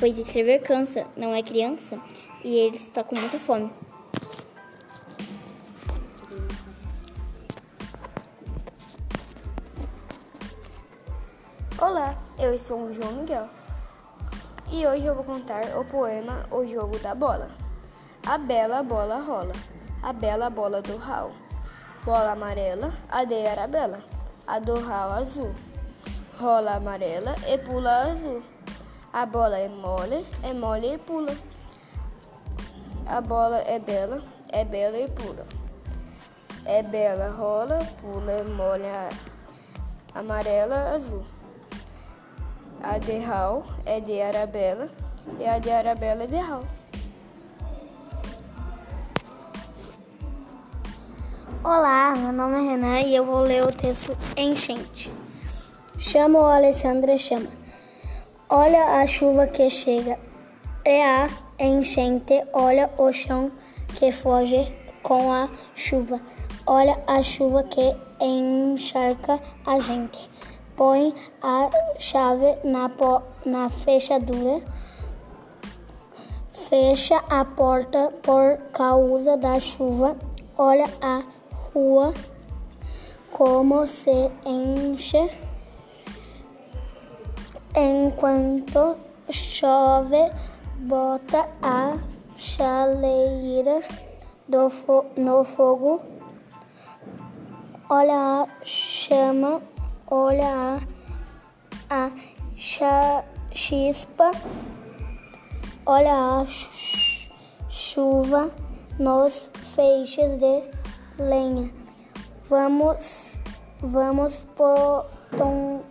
Pois 0.00 0.16
escrever 0.16 0.60
cansa, 0.60 1.06
não 1.14 1.34
é 1.34 1.42
criança? 1.42 2.02
E 2.42 2.56
ele 2.56 2.78
está 2.78 3.04
com 3.04 3.14
muita 3.14 3.38
fome. 3.38 3.70
Olá, 11.78 12.18
eu 12.38 12.58
sou 12.58 12.84
o 12.84 12.94
João 12.94 13.12
Miguel 13.12 13.46
e 14.72 14.86
hoje 14.86 15.04
eu 15.04 15.14
vou 15.14 15.22
contar 15.22 15.76
o 15.76 15.84
poema 15.84 16.46
O 16.50 16.66
Jogo 16.66 16.98
da 17.00 17.14
Bola. 17.14 17.50
A 18.26 18.38
bela 18.38 18.82
bola 18.82 19.20
rola, 19.20 19.52
a 20.02 20.14
bela 20.14 20.48
bola 20.48 20.80
do 20.80 20.96
Raul. 20.96 21.34
Bola 22.06 22.32
amarela, 22.32 22.94
a 23.10 23.22
de 23.24 23.46
Arabella, 23.46 24.02
a 24.46 24.58
do 24.58 24.80
Raul 24.80 25.12
azul. 25.12 25.54
Rola 26.38 26.76
amarela 26.76 27.34
e 27.46 27.58
pula 27.58 28.12
azul. 28.12 28.42
A 29.12 29.26
bola 29.26 29.58
é 29.58 29.68
mole, 29.68 30.24
é 30.40 30.52
mole 30.52 30.94
e 30.94 30.98
pula. 30.98 31.36
A 33.06 33.20
bola 33.20 33.58
é 33.66 33.76
bela, 33.76 34.22
é 34.50 34.64
bela 34.64 34.96
e 34.96 35.08
pula. 35.10 35.44
É 36.64 36.80
bela, 36.80 37.28
rola, 37.30 37.80
pula, 38.00 38.30
é 38.30 38.44
mole, 38.44 38.84
amarela, 40.14 40.94
azul. 40.94 41.24
A 42.80 42.98
de 42.98 43.18
Raul 43.18 43.64
é 43.84 43.98
de 43.98 44.22
Arabella 44.22 44.88
e 45.40 45.44
a 45.44 45.58
de 45.58 45.72
Arabella 45.72 46.22
é 46.22 46.26
de 46.28 46.36
Raul. 46.36 46.66
Olá, 51.64 52.14
meu 52.16 52.32
nome 52.32 52.58
é 52.58 52.70
Renan 52.70 53.00
e 53.00 53.16
eu 53.16 53.24
vou 53.24 53.40
ler 53.40 53.64
o 53.64 53.72
texto 53.72 54.16
Enchente. 54.36 55.12
Chama 55.98 56.38
o 56.38 56.44
Alexandre, 56.44 57.18
chama. 57.18 57.59
Olha 58.52 59.00
a 59.00 59.06
chuva 59.06 59.46
que 59.46 59.70
chega, 59.70 60.18
é 60.84 61.04
a 61.04 61.28
enchente. 61.56 62.42
Olha 62.52 62.90
o 62.98 63.12
chão 63.12 63.52
que 63.96 64.10
foge 64.10 64.74
com 65.04 65.30
a 65.30 65.48
chuva. 65.72 66.20
Olha 66.66 66.98
a 67.06 67.22
chuva 67.22 67.62
que 67.62 67.94
encharca 68.20 69.38
a 69.64 69.78
gente. 69.78 70.28
Põe 70.74 71.14
a 71.40 71.70
chave 72.00 72.58
na, 72.64 72.90
na 73.46 73.70
fechadura, 73.70 74.60
fecha 76.50 77.22
a 77.30 77.44
porta 77.44 78.12
por 78.20 78.58
causa 78.72 79.36
da 79.36 79.60
chuva, 79.60 80.16
olha 80.58 80.86
a 81.00 81.22
rua 81.72 82.12
como 83.30 83.86
se 83.86 84.28
enche 84.44 85.30
enquanto 87.74 88.96
chove, 89.30 90.30
bota 90.78 91.48
a 91.62 91.98
chaleira 92.36 93.82
do 94.48 94.70
fo 94.70 95.04
no 95.16 95.44
fogo, 95.44 96.00
olha 97.88 98.42
a 98.42 98.48
chama 98.64 99.62
olha 100.10 100.80
a, 101.88 102.06
a 102.06 102.10
chispa, 103.52 104.32
olha 105.86 106.12
a 106.12 106.46
chuva 107.68 108.50
nos 108.98 109.50
feixes 109.54 110.38
de 110.38 110.64
lenha. 111.18 111.72
Vamos, 112.48 113.36
vamos 113.80 114.44
por, 114.56 115.06
tom, 115.36 115.84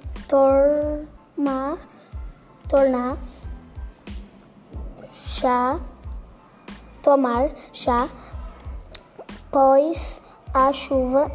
tornar, 1.39 1.78
tornar 2.67 3.17
chá, 5.13 5.80
tomar 7.02 7.52
chá, 7.71 8.10
pois 9.49 10.21
a 10.54 10.73
chuva 10.73 11.32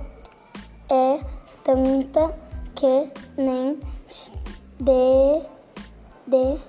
é 0.91 1.21
tanta 1.65 2.35
que 2.75 3.11
nem 3.39 3.81
de, 4.79 5.43
de 6.27 6.61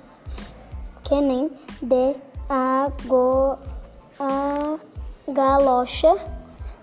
que 1.03 1.21
nem 1.21 1.51
de 1.81 2.15
ago, 2.47 3.59
a 4.17 4.79
galocha 5.27 6.15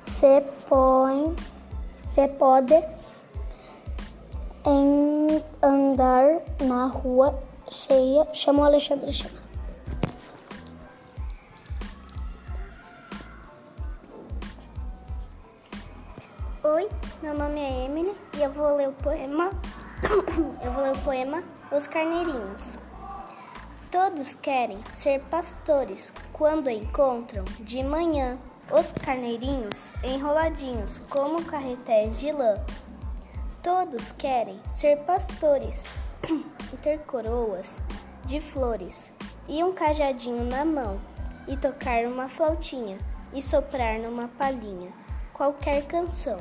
se 0.07 0.43
põe 0.69 1.35
se 2.15 2.29
pode 2.29 2.75
em 4.65 5.43
andar 5.63 6.02
na 6.83 6.89
rua 6.89 7.41
cheia 7.71 8.27
chamou 8.35 8.65
Alexandre 8.65 9.13
chama 9.13 9.41
Oi, 16.65 16.89
meu 17.23 17.35
nome 17.39 17.61
é 17.61 17.85
Emily 17.85 18.17
e 18.37 18.43
eu 18.43 18.51
vou 18.51 18.75
ler 18.77 18.89
o 18.89 18.93
poema. 18.93 19.51
eu 20.65 20.73
vou 20.73 20.83
ler 20.83 20.93
o 20.93 20.99
poema 21.01 21.45
Os 21.71 21.87
Carneirinhos. 21.87 22.77
Todos 23.89 24.35
querem 24.35 24.81
ser 24.93 25.21
pastores 25.25 26.13
quando 26.33 26.69
encontram 26.69 27.45
de 27.61 27.83
manhã 27.85 28.39
os 28.73 28.91
carneirinhos 28.91 29.93
enroladinhos 30.03 30.99
como 31.11 31.45
carretéis 31.45 32.19
de 32.19 32.33
lã. 32.33 32.57
Todos 33.63 34.11
querem 34.13 34.61
ser 34.69 34.97
pastores 35.05 35.85
e 36.73 36.77
ter 36.77 36.99
coroas 37.01 37.81
de 38.25 38.41
flores 38.41 39.13
e 39.49 39.63
um 39.63 39.73
cajadinho 39.73 40.45
na 40.45 40.65
mão 40.65 41.01
e 41.47 41.57
tocar 41.57 42.05
uma 42.07 42.29
flautinha 42.29 42.99
e 43.35 43.43
soprar 43.43 43.99
numa 43.99 44.29
palhinha 44.29 44.93
qualquer 45.33 45.85
canção. 45.87 46.39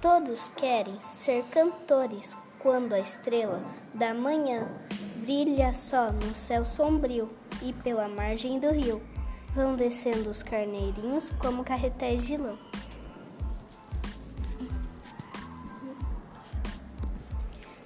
Todos 0.00 0.48
querem 0.56 0.98
ser 1.00 1.44
cantores 1.50 2.36
quando 2.58 2.92
a 2.92 3.00
estrela 3.00 3.60
da 3.92 4.14
manhã 4.14 4.68
brilha 5.16 5.74
só 5.74 6.10
no 6.12 6.34
céu 6.34 6.64
sombrio 6.64 7.30
e 7.62 7.72
pela 7.72 8.08
margem 8.08 8.58
do 8.58 8.70
rio 8.70 9.02
vão 9.54 9.74
descendo 9.74 10.30
os 10.30 10.42
carneirinhos 10.42 11.30
como 11.40 11.64
carretéis 11.64 12.26
de 12.26 12.36
lã. 12.36 12.56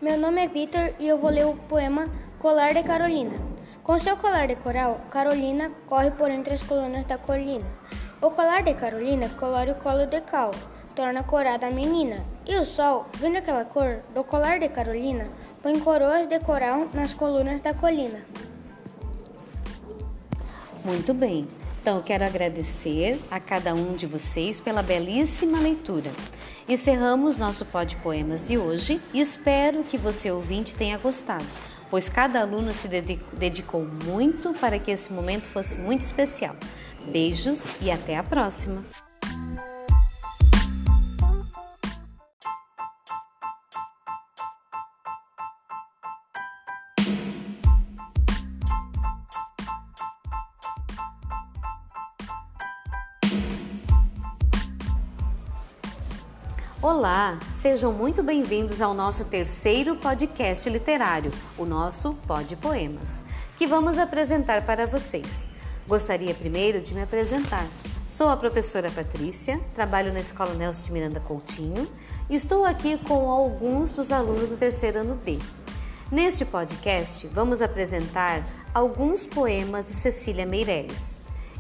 Meu 0.03 0.19
nome 0.19 0.43
é 0.43 0.49
Vitor 0.49 0.95
e 0.99 1.07
eu 1.07 1.17
vou 1.17 1.31
ler 1.31 1.47
o 1.47 1.55
poema 1.55 2.09
Colar 2.41 2.75
de 2.75 2.83
Carolina. 2.83 3.39
Com 3.85 4.01
seu 4.01 4.17
colar 4.17 4.49
de 4.49 4.57
coral, 4.57 5.01
Carolina 5.09 5.71
corre 5.87 6.11
por 6.11 6.29
entre 6.29 6.55
as 6.55 6.63
colunas 6.65 7.07
da 7.07 7.17
colina. 7.19 7.65
O 8.21 8.29
colar 8.33 8.65
de 8.65 8.75
Carolina 8.75 9.29
colore 9.29 9.71
o 9.71 9.77
colo 9.77 10.05
de 10.07 10.21
cal, 10.23 10.51
torna 10.97 11.23
corada 11.23 11.69
a 11.69 11.71
menina. 11.71 12.25
E 12.45 12.57
o 12.57 12.67
sol, 12.67 13.07
vendo 13.17 13.37
aquela 13.37 13.65
cor 13.65 14.01
do 14.13 14.25
colar 14.25 14.59
de 14.59 14.69
Carolina, 14.71 15.29
põe 15.63 15.79
coroas 15.79 16.27
de 16.27 16.41
coral 16.41 16.89
nas 16.93 17.15
colunas 17.15 17.61
da 17.61 17.73
colina. 17.73 18.23
Muito 20.85 21.15
bem. 21.15 21.47
Então, 21.83 22.01
quero 22.01 22.25
agradecer 22.25 23.19
a 23.29 23.41
cada 23.41 23.75
um 23.75 23.97
de 23.97 24.07
vocês 24.07 24.61
pela 24.61 24.85
belíssima 24.85 25.59
leitura. 25.59 26.13
Encerramos 26.69 27.37
nosso 27.37 27.65
Pod 27.65 27.97
de 27.97 28.01
Poemas 28.01 28.47
de 28.47 28.57
hoje 28.57 29.01
e 29.13 29.21
espero 29.21 29.83
que 29.83 29.99
você 29.99 30.31
ouvinte 30.31 30.77
tenha 30.77 30.97
gostado, 30.97 31.45
pois 31.91 32.09
cada 32.09 32.41
aluno 32.41 32.73
se 32.73 32.87
dedicou 32.87 33.85
muito 33.85 34.55
para 34.61 34.79
que 34.79 34.93
esse 34.93 35.13
momento 35.13 35.47
fosse 35.47 35.77
muito 35.77 36.03
especial. 36.03 36.55
Beijos 37.05 37.65
e 37.81 37.91
até 37.91 38.17
a 38.17 38.23
próxima! 38.23 38.85
Sejam 57.63 57.93
muito 57.93 58.25
bem-vindos 58.25 58.83
ao 58.83 58.93
nosso 58.93 59.25
terceiro 59.27 59.95
podcast 59.95 60.69
literário, 60.69 61.31
o 61.57 61.65
nosso 61.65 62.13
Pod 62.27 62.57
Poemas, 62.57 63.23
que 63.57 63.69
vamos 63.69 63.99
apresentar 63.99 64.65
para 64.65 64.85
vocês. 64.85 65.49
Gostaria 65.87 66.35
primeiro 66.35 66.81
de 66.81 66.93
me 66.93 67.01
apresentar. 67.01 67.65
Sou 68.05 68.29
a 68.31 68.37
professora 68.37 68.91
Patrícia, 68.91 69.61
trabalho 69.77 70.13
na 70.13 70.19
Escola 70.19 70.55
Nelson 70.55 70.87
de 70.87 70.93
Miranda 70.93 71.21
Coutinho 71.21 71.89
e 72.29 72.35
estou 72.35 72.65
aqui 72.65 72.99
com 72.99 73.31
alguns 73.31 73.93
dos 73.93 74.11
alunos 74.11 74.49
do 74.49 74.57
terceiro 74.57 74.99
ano 74.99 75.15
D. 75.25 75.39
Neste 76.11 76.45
podcast, 76.45 77.29
vamos 77.29 77.63
apresentar 77.63 78.43
alguns 78.75 79.25
poemas 79.25 79.85
de 79.85 79.93
Cecília 79.93 80.45
Meirelles. 80.45 81.17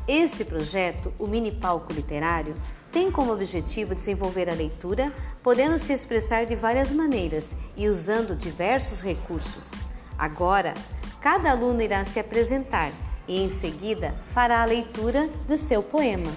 Este 0.09 0.45
projeto, 0.45 1.12
o 1.17 1.29
Mini 1.29 1.53
Palco 1.53 1.93
Literário, 1.93 2.57
tem 2.92 3.11
como 3.11 3.33
objetivo 3.33 3.94
desenvolver 3.94 4.50
a 4.50 4.55
leitura, 4.55 5.12
podendo 5.42 5.78
se 5.78 5.94
expressar 5.94 6.44
de 6.44 6.55
várias 6.55 6.92
maneiras 6.92 7.57
e 7.74 7.88
usando 7.88 8.37
diversos 8.37 9.00
recursos. 9.00 9.72
Agora, 10.18 10.74
cada 11.20 11.50
aluno 11.50 11.81
irá 11.81 12.05
se 12.05 12.20
apresentar 12.20 12.92
e, 13.26 13.42
em 13.42 13.50
seguida, 13.50 14.14
fará 14.28 14.62
a 14.62 14.66
leitura 14.66 15.28
de 15.48 15.57
seu 15.57 15.83
poema. 15.83 16.31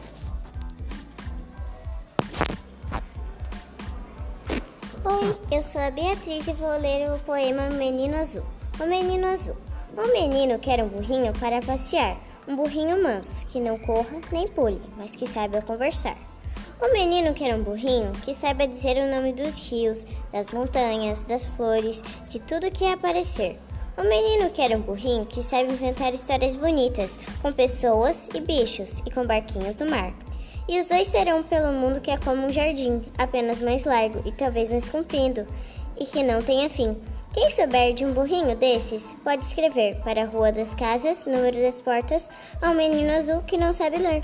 Oi, 5.03 5.37
eu 5.51 5.61
sou 5.61 5.81
a 5.81 5.91
Beatriz 5.91 6.47
e 6.47 6.53
vou 6.53 6.75
ler 6.79 7.11
o 7.11 7.19
poema 7.19 7.69
Menino 7.69 8.15
Azul. 8.15 8.45
O 8.79 8.87
Menino 8.87 9.27
Azul. 9.27 9.57
Um 9.97 10.11
menino 10.11 10.59
quer 10.59 10.83
um 10.83 10.89
burrinho 10.89 11.31
para 11.33 11.61
passear, 11.61 12.17
um 12.45 12.55
burrinho 12.55 13.01
manso, 13.01 13.45
que 13.45 13.61
não 13.61 13.77
corra 13.77 14.19
nem 14.29 14.45
pule, 14.45 14.81
mas 14.97 15.15
que 15.15 15.25
saiba 15.25 15.61
conversar. 15.61 16.17
O 16.81 16.91
menino 16.91 17.33
quer 17.33 17.55
um 17.55 17.63
burrinho 17.63 18.11
que 18.23 18.35
saiba 18.35 18.67
dizer 18.67 18.97
o 18.97 19.09
nome 19.09 19.31
dos 19.31 19.57
rios, 19.57 20.05
das 20.33 20.51
montanhas, 20.51 21.23
das 21.23 21.47
flores, 21.47 22.01
de 22.27 22.37
tudo 22.39 22.69
que 22.69 22.85
aparecer. 22.85 23.57
O 23.97 24.03
menino 24.03 24.49
quer 24.49 24.75
um 24.75 24.81
burrinho 24.81 25.25
que 25.25 25.41
saiba 25.41 25.71
inventar 25.71 26.13
histórias 26.13 26.57
bonitas, 26.57 27.17
com 27.41 27.49
pessoas 27.53 28.29
e 28.35 28.41
bichos 28.41 28.99
e 29.05 29.09
com 29.09 29.25
barquinhos 29.25 29.77
do 29.77 29.89
mar. 29.89 30.13
E 30.67 30.77
os 30.77 30.87
dois 30.87 31.07
serão 31.07 31.43
pelo 31.43 31.71
mundo 31.71 32.01
que 32.01 32.11
é 32.11 32.17
como 32.17 32.45
um 32.45 32.49
jardim, 32.49 33.01
apenas 33.17 33.61
mais 33.61 33.85
largo 33.85 34.21
e 34.25 34.31
talvez 34.33 34.69
mais 34.69 34.89
comprido, 34.89 35.47
e 35.97 36.03
que 36.03 36.23
não 36.23 36.41
tenha 36.41 36.69
fim. 36.69 36.97
Quem 37.33 37.49
souber 37.51 37.93
de 37.93 38.05
um 38.05 38.11
burrinho 38.11 38.55
desses, 38.55 39.15
pode 39.23 39.45
escrever 39.45 39.95
para 40.03 40.23
a 40.23 40.25
Rua 40.25 40.51
das 40.51 40.73
Casas, 40.73 41.25
número 41.25 41.61
das 41.61 41.81
portas, 41.81 42.29
ao 42.61 42.73
menino 42.73 43.13
azul 43.13 43.41
que 43.43 43.57
não 43.57 43.71
sabe 43.71 43.97
ler. 43.97 44.21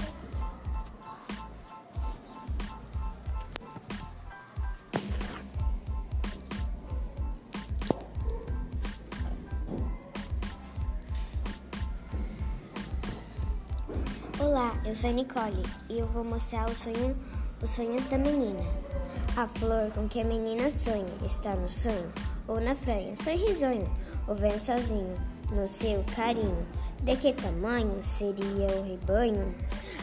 Eu 14.91 14.95
sou 14.95 15.09
Nicole 15.09 15.63
e 15.87 15.99
eu 15.99 16.07
vou 16.07 16.21
mostrar 16.21 16.67
sonho, 16.75 17.15
os 17.63 17.69
sonhos 17.69 18.05
da 18.07 18.17
menina. 18.17 18.61
A 19.37 19.47
flor 19.47 19.89
com 19.91 20.05
que 20.09 20.19
a 20.19 20.25
menina 20.25 20.69
sonha 20.69 21.05
está 21.25 21.55
no 21.55 21.69
sonho 21.69 22.11
ou 22.45 22.59
na 22.59 22.75
franha, 22.75 23.15
sonho 23.15 23.47
risonho, 23.47 23.89
ou 24.27 24.35
vem 24.35 24.59
sozinho 24.61 25.15
no 25.49 25.65
seu 25.65 26.03
carinho. 26.13 26.67
De 27.03 27.15
que 27.15 27.31
tamanho 27.31 28.03
seria 28.03 28.67
o 28.77 28.83
rebanho? 28.83 29.55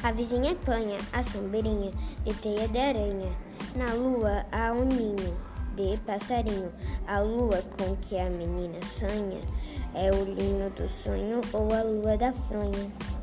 A 0.03 0.11
vizinha 0.11 0.53
apanha 0.53 0.97
a 1.13 1.23
sombrinha 1.23 1.93
de 2.25 2.33
teia 2.33 2.67
de 2.67 2.79
aranha. 2.79 3.37
Na 3.77 3.93
lua 3.93 4.47
há 4.51 4.73
um 4.73 4.87
ninho 4.87 5.37
de 5.77 5.99
passarinho. 6.07 6.73
A 7.07 7.21
lua 7.21 7.63
com 7.77 7.95
que 7.97 8.19
a 8.19 8.31
menina 8.31 8.83
sonha 8.87 9.43
é 9.95 10.11
o 10.11 10.25
linho 10.25 10.71
do 10.71 10.89
sonho 10.89 11.43
ou 11.53 11.75
a 11.75 11.83
lua 11.83 12.17
da 12.17 12.33
fronha. 12.33 13.18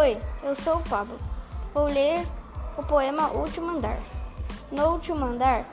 Oi, 0.00 0.16
eu 0.42 0.56
sou 0.56 0.76
o 0.76 0.82
Pablo. 0.88 1.18
Vou 1.74 1.84
ler 1.84 2.26
o 2.78 2.82
poema 2.82 3.32
Último 3.32 3.70
Andar. 3.70 3.98
No 4.72 4.92
último 4.92 5.26
andar 5.26 5.66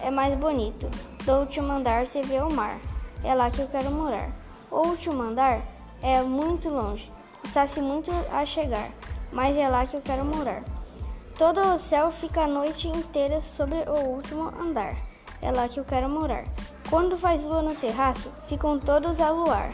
é 0.00 0.08
mais 0.08 0.36
bonito. 0.36 0.88
Do 1.24 1.40
último 1.40 1.72
andar 1.72 2.06
se 2.06 2.22
vê 2.22 2.40
o 2.40 2.48
mar. 2.48 2.78
É 3.24 3.34
lá 3.34 3.50
que 3.50 3.58
eu 3.58 3.66
quero 3.66 3.90
morar. 3.90 4.30
O 4.70 4.86
último 4.86 5.20
andar 5.20 5.62
é 6.00 6.22
muito 6.22 6.68
longe. 6.68 7.10
Está-se 7.42 7.80
muito 7.80 8.12
a 8.32 8.46
chegar, 8.46 8.88
mas 9.32 9.56
é 9.56 9.68
lá 9.68 9.84
que 9.84 9.96
eu 9.96 10.00
quero 10.00 10.24
morar. 10.24 10.62
Todo 11.36 11.60
o 11.60 11.76
céu 11.76 12.12
fica 12.12 12.42
a 12.42 12.46
noite 12.46 12.86
inteira 12.86 13.40
sobre 13.40 13.78
o 13.78 14.10
último 14.10 14.44
andar. 14.60 14.94
É 15.40 15.50
lá 15.50 15.66
que 15.66 15.80
eu 15.80 15.84
quero 15.84 16.08
morar. 16.08 16.44
Quando 16.88 17.18
faz 17.18 17.42
lua 17.42 17.62
no 17.62 17.74
terraço, 17.74 18.30
ficam 18.46 18.78
todos 18.78 19.20
a 19.20 19.30
luar. 19.32 19.72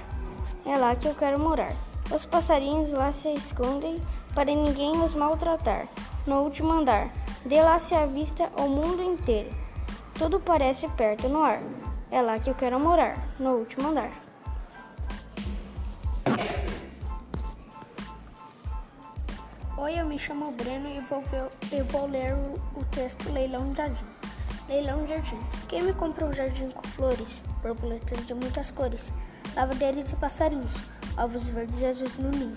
É 0.65 0.79
lá 0.79 0.97
que 0.97 1.07
eu 1.07 1.15
quero 1.15 1.39
morar. 1.39 1.75
Os 2.11 2.25
passarinhos 2.25 2.91
lá 2.91 3.13
se 3.13 3.29
escondem 3.35 4.01
para 4.35 4.47
ninguém 4.47 4.93
os 5.03 5.15
maltratar. 5.15 5.87
No 6.27 6.41
último 6.41 6.73
andar, 6.73 7.11
de 7.45 7.61
lá 7.61 7.79
se 7.79 7.95
avista 7.95 8.51
o 8.57 8.69
mundo 8.69 9.03
inteiro. 9.03 9.51
Tudo 10.15 10.41
parece 10.41 10.89
perto 10.91 11.29
no 11.29 11.43
ar. 11.43 11.61
É 12.11 12.23
lá 12.23 12.39
que 12.39 12.49
eu 12.49 12.55
quero 12.55 12.81
morar, 12.81 13.29
no 13.39 13.57
último 13.57 13.89
andar. 13.89 14.11
Oi, 19.77 20.01
eu 20.01 20.07
me 20.07 20.19
chamo 20.19 20.51
Breno 20.53 20.89
e 20.89 21.01
vou, 21.01 21.21
ver, 21.21 21.45
eu 21.71 21.85
vou 21.85 22.07
ler 22.07 22.33
o, 22.35 22.81
o 22.81 22.85
texto 22.87 23.31
Leilão 23.31 23.71
de 23.71 23.77
Jardim. 23.77 24.07
Leilão 24.67 25.03
de 25.03 25.11
Jardim. 25.11 25.39
Quem 25.69 25.83
me 25.83 25.93
compra 25.93 26.25
um 26.25 26.33
jardim 26.33 26.71
com 26.71 26.83
flores, 26.89 27.43
borboletas 27.63 28.27
de 28.27 28.33
muitas 28.33 28.71
cores, 28.71 29.13
lavadeiras 29.55 30.11
e 30.11 30.17
passarinhos? 30.17 30.98
Ovos 31.19 31.49
verdes 31.49 31.81
e 31.81 31.87
azuis 31.87 32.17
no 32.17 32.31
ninho. 32.31 32.57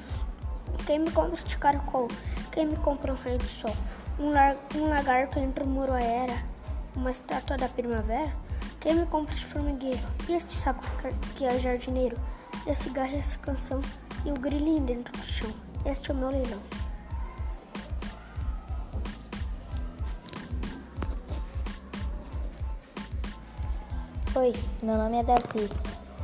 Quem 0.86 1.00
me 1.00 1.12
compra 1.12 1.36
este 1.36 1.58
caracol? 1.58 2.08
Quem 2.52 2.68
me 2.68 2.76
compra 2.78 3.12
um 3.12 3.16
raio 3.16 3.38
de 3.38 3.48
sol? 3.48 3.76
Um, 4.20 4.32
lar 4.32 4.56
um 4.76 4.88
lagarto 4.88 5.40
entre 5.40 5.64
o 5.64 5.68
muro 5.68 5.94
era? 5.94 6.44
Uma 6.96 7.12
estátua 7.12 7.58
da 7.58 7.68
primavera? 7.68 8.32
Quem 8.80 8.96
me 8.96 9.06
compra 9.06 9.34
este 9.34 9.46
formigueiro? 9.46 10.00
E 10.30 10.34
este 10.34 10.54
saco 10.56 10.84
que 11.36 11.46
é 11.46 11.58
jardineiro? 11.60 12.18
Esse 12.68 12.90
garro 12.90 13.14
e 13.14 13.18
essa 13.18 13.38
canção? 13.38 13.82
E 14.26 14.32
o 14.32 14.36
grilinho 14.36 14.82
dentro 14.82 15.12
do 15.18 15.24
chão? 15.24 15.52
Este 15.86 16.12
é 16.12 16.14
o 16.14 16.18
meu 16.18 16.30
leilão. 16.30 16.60
Oi, 24.36 24.54
meu 24.82 24.98
nome 24.98 25.18
é 25.18 25.24
Davi 25.24 25.70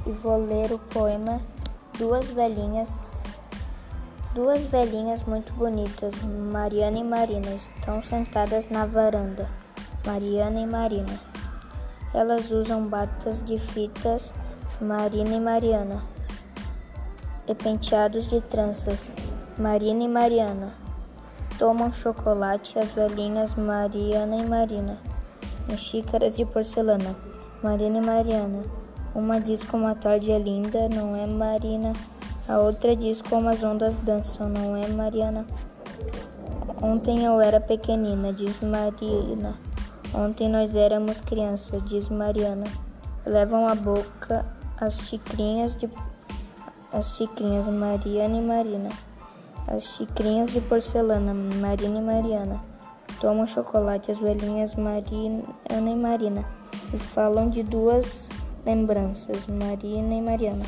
e 0.05 0.11
vou 0.11 0.37
ler 0.45 0.71
o 0.71 0.79
poema 0.79 1.41
duas 1.97 2.29
velhinhas, 2.29 3.07
duas 4.35 4.65
velhinhas 4.65 5.23
muito 5.23 5.51
bonitas, 5.53 6.13
Mariana 6.23 6.99
e 6.99 7.03
Marina, 7.03 7.49
estão 7.55 8.03
sentadas 8.03 8.69
na 8.69 8.85
varanda. 8.85 9.49
Mariana 10.05 10.61
e 10.61 10.65
Marina. 10.65 11.19
Elas 12.13 12.49
usam 12.51 12.87
batas 12.87 13.41
de 13.41 13.59
fitas, 13.59 14.31
Marina 14.79 15.35
e 15.35 15.39
Mariana. 15.39 16.01
E 17.47 17.53
penteados 17.53 18.27
de 18.27 18.39
tranças, 18.39 19.09
Marina 19.57 20.03
e 20.03 20.07
Mariana. 20.07 20.73
Tomam 21.59 21.91
chocolate 21.91 22.79
as 22.79 22.91
velhinhas 22.91 23.55
Mariana 23.55 24.37
e 24.37 24.45
Marina. 24.45 24.97
Em 25.67 25.75
xícaras 25.75 26.37
de 26.37 26.45
porcelana, 26.45 27.15
Marina 27.61 27.97
e 27.97 28.01
Mariana. 28.01 28.86
Uma 29.17 29.41
diz 29.41 29.63
como 29.63 29.87
a 29.87 29.95
tarde 29.95 30.31
é 30.31 30.37
linda, 30.37 30.87
não 30.87 31.15
é 31.15 31.25
Marina. 31.25 31.91
A 32.47 32.59
outra 32.59 32.95
diz 32.95 33.19
como 33.19 33.49
as 33.49 33.63
ondas 33.63 33.95
dançam, 33.95 34.47
não 34.47 34.77
é 34.77 34.87
Mariana. 34.89 35.43
Ontem 36.79 37.25
eu 37.25 37.41
era 37.41 37.59
pequenina, 37.59 38.31
diz 38.31 38.61
Marina. 38.61 39.55
Ontem 40.13 40.47
nós 40.47 40.75
éramos 40.75 41.19
crianças, 41.19 41.83
diz 41.85 42.09
Mariana. 42.09 42.65
Levam 43.25 43.67
a 43.67 43.73
boca 43.73 44.45
as 44.79 44.99
xicrinhas 44.99 45.75
de 45.75 45.89
as 46.93 47.17
xicrinhas 47.17 47.67
Mariana 47.67 48.37
e 48.37 48.41
Marina. 48.41 48.89
As 49.65 49.81
xicrinhas 49.95 50.51
de 50.51 50.61
porcelana, 50.61 51.33
Marina 51.33 51.97
e 51.97 52.03
Mariana. 52.03 52.61
Tomam 53.19 53.47
chocolate 53.47 54.11
as 54.11 54.19
velhinhas 54.19 54.75
Mariana 54.75 55.43
e 55.71 55.95
Marina 55.95 56.45
e 56.93 56.99
falam 56.99 57.49
de 57.49 57.63
duas 57.63 58.29
Lembranças, 58.67 59.47
Marina 59.47 60.13
e 60.13 60.21
Mariana. 60.21 60.65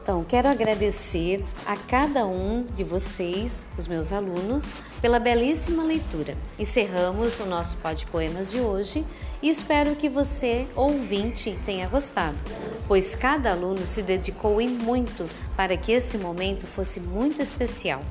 Então, 0.00 0.22
quero 0.22 0.46
agradecer 0.46 1.44
a 1.66 1.76
cada 1.76 2.24
um 2.24 2.62
de 2.76 2.84
vocês, 2.84 3.66
os 3.76 3.88
meus 3.88 4.12
alunos, 4.12 4.64
pela 5.00 5.18
belíssima 5.18 5.82
leitura. 5.82 6.36
Encerramos 6.56 7.40
o 7.40 7.46
nosso 7.46 7.76
Pod 7.78 8.06
Poemas 8.06 8.48
de 8.48 8.60
hoje 8.60 9.04
e 9.42 9.48
espero 9.48 9.96
que 9.96 10.08
você, 10.08 10.68
ouvinte, 10.76 11.58
tenha 11.66 11.88
gostado, 11.88 12.38
pois 12.86 13.16
cada 13.16 13.50
aluno 13.50 13.88
se 13.88 14.02
dedicou 14.02 14.60
em 14.60 14.68
muito 14.68 15.28
para 15.56 15.76
que 15.76 15.90
esse 15.90 16.16
momento 16.16 16.64
fosse 16.64 17.00
muito 17.00 17.42
especial. 17.42 18.02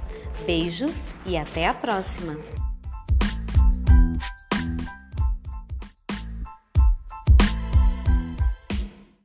Beijos 0.46 0.94
e 1.26 1.38
até 1.38 1.70
a 1.70 1.74
próxima! 1.74 2.65